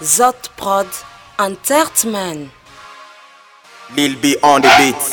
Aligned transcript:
Zot 0.00 0.48
Prod 0.56 0.86
Entertainment. 1.38 2.50
Lil 3.96 4.16
B 4.20 4.36
on 4.42 4.62
the 4.62 4.68
beats. 4.78 5.10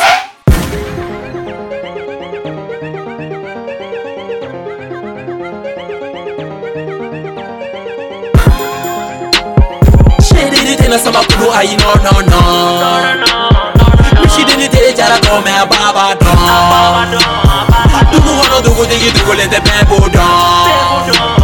Sama 11.00 11.24
kulu 11.24 11.48
ayi 11.54 11.78
no 11.78 11.94
no 12.04 12.12
no 12.28 12.40
Mishidini 14.22 14.68
te 14.68 14.92
jara 14.98 15.18
to 15.22 15.40
me 15.46 15.54
baba 15.70 16.16
don 16.20 17.12
Dugu 18.12 18.32
wono 18.40 18.62
dugu 18.62 18.86
digi 18.86 19.12
dugu 19.12 19.34
lente 19.34 19.60
bebo 19.62 20.10
don 20.10 21.39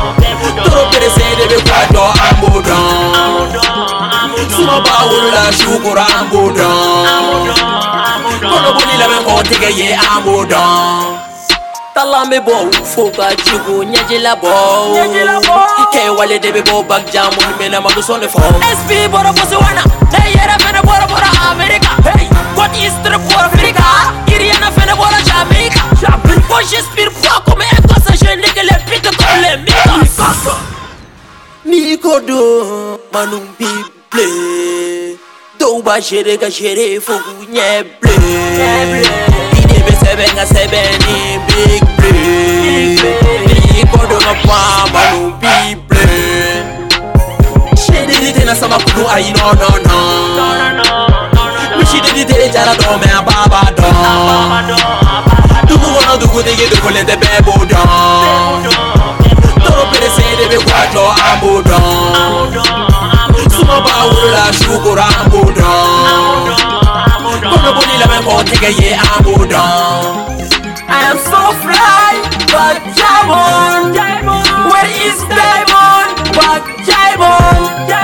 ba 5.46 5.52
wulu 5.52 5.52
la 5.52 5.52
shukura 5.52 6.06
ambo 6.20 6.52
don 6.52 7.54
Kono 8.42 8.74
boni 8.74 8.98
la 8.98 9.08
me 9.08 9.24
ko 9.24 9.44
tege 9.44 9.72
ye 9.78 9.96
ambo 10.16 10.46
don 10.46 11.20
Talambe 11.94 12.40
bo 12.46 12.72
fo 12.84 13.10
ka 13.12 13.30
jigo 13.36 13.84
ɲɛjila 13.84 14.36
bɔ 14.42 14.52
kɛwale 15.94 16.40
de 16.42 16.52
be 16.52 16.62
bɔ 16.62 16.88
bak 16.88 17.12
jamun 17.12 17.58
mena 17.60 17.82
mago 17.82 18.02
sɔnne 18.02 18.28
fɔ 18.28 18.42
sp 18.80 18.90
bɔra 19.12 19.32
botswana 19.34 19.84
ne 20.12 20.20
yɛrɛ 20.36 20.56
fɛnɛ 20.64 20.82
bɔra 20.82 21.08
bɔra 21.08 21.30
amerika 21.52 21.90
god 22.56 22.72
istre 22.76 23.18
bɔra 23.18 23.46
afrika 23.46 23.84
iriana 24.28 24.70
fɛnɛ 24.72 24.94
bɔra 24.98 25.20
jamaica 25.26 25.82
ko 26.50 26.62
j'inspire 26.70 27.12
pas 27.22 27.42
comme 27.46 27.62
un 27.62 27.82
gosse 27.88 28.12
je 28.20 28.32
putes 28.90 29.16
comme 29.18 29.42
les 29.42 29.58
migos 29.58 30.46
ni 31.66 31.98
ko 31.98 32.20
don 32.20 33.00
manu 33.14 33.40
bi 33.58 33.68
ble 34.12 34.55
ubashiri 35.86 36.38
kashirifu 36.38 37.12
kunyeble 37.20 39.06
inebesebenga 39.62 40.46
sebeni 40.46 41.40
big 41.48 41.84
ble 41.98 42.98
ikodwa 43.82 44.20
nopamba 44.26 45.02
nubible 45.12 46.08
shidilitena 47.86 48.56
samakulu 48.56 49.10
ayinonona 49.16 49.96
mishidilitelecala 51.80 52.76
domea 52.76 53.22
babado 53.22 53.84
dukukona 55.68 56.18
dukutiki 56.18 56.68
dukulete 56.76 57.18
bebodo 57.18 57.78
toroperesedebe 59.64 60.58
kwato 60.60 61.14
ambudo 61.32 61.80
sumabaulula 63.60 64.54
shukurambudo 64.54 65.55
labɛn 68.56 68.62
kɔ 68.62 68.70
tɛgɛ 68.70 68.70
ye 68.82 68.92
an 68.94 69.24
b'o 69.24 69.36
I 70.88 71.12
am 71.12 71.18
so 71.18 71.42
fly, 71.64 72.12
but 72.52 72.78
Diamond, 72.96 73.96
where 74.72 74.92
is 75.08 75.20
Diamond, 75.30 76.10
but 76.38 76.64
Diamond, 76.86 77.95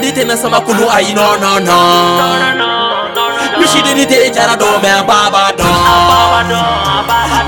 did 0.00 0.04
it 0.04 0.18
in 0.24 0.30
a 0.30 0.36
summer 0.36 0.60
kulu 0.60 0.88
I 0.88 1.12
no 1.12 1.36
no 1.36 1.58
no 1.58 1.76
Mishi 3.60 3.82
did 3.84 3.98
it 3.98 4.10
in 4.10 4.32
jara 4.32 4.56
do 4.56 4.64
me 4.80 4.88
baba 5.04 5.52
do 5.58 5.68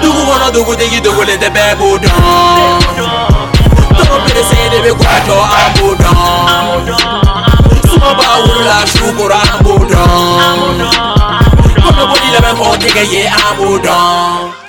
Dugu 0.03 0.23
wono 0.29 0.51
dugu 0.53 0.77
digi 0.77 1.01
dugu 1.01 1.23
le 1.25 1.37
de 1.39 1.49
bebu 1.49 1.99
do 1.99 2.11
Tomo 3.97 4.17
pere 4.27 4.43
se 4.45 4.69
de 4.73 4.79
be 4.85 4.93
kwato 4.93 5.37
ambu 5.61 5.89
do 5.97 6.13
Sumo 7.89 8.11
ba 8.19 8.29
wula 8.45 8.79
shukura 8.93 9.41
ambu 9.53 9.75
do 9.89 10.05
Kono 11.81 12.05
bodi 12.11 12.29
le 12.35 12.41
me 12.45 12.53
kote 12.59 12.89
ke 12.93 13.05
ye 13.13 13.25
ambu 13.29 13.79
do 13.83 14.64